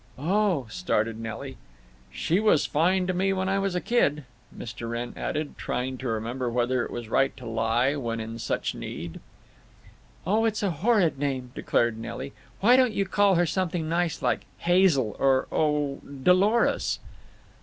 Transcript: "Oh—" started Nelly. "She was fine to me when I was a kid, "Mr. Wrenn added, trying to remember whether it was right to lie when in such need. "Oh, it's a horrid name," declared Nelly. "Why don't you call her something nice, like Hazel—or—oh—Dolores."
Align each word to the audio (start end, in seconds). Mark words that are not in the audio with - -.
"Oh—" 0.17 0.65
started 0.67 1.19
Nelly. 1.19 1.57
"She 2.11 2.39
was 2.39 2.65
fine 2.65 3.05
to 3.05 3.13
me 3.13 3.33
when 3.33 3.47
I 3.47 3.59
was 3.59 3.75
a 3.75 3.79
kid, 3.79 4.23
"Mr. 4.51 4.89
Wrenn 4.89 5.13
added, 5.15 5.59
trying 5.59 5.99
to 5.99 6.07
remember 6.07 6.49
whether 6.49 6.83
it 6.83 6.89
was 6.89 7.07
right 7.07 7.37
to 7.37 7.45
lie 7.45 7.95
when 7.95 8.19
in 8.19 8.39
such 8.39 8.73
need. 8.73 9.19
"Oh, 10.25 10.43
it's 10.43 10.63
a 10.63 10.71
horrid 10.71 11.19
name," 11.19 11.51
declared 11.53 11.99
Nelly. 11.99 12.33
"Why 12.61 12.75
don't 12.77 12.93
you 12.93 13.05
call 13.05 13.35
her 13.35 13.45
something 13.45 13.87
nice, 13.87 14.23
like 14.23 14.47
Hazel—or—oh—Dolores." 14.57 16.97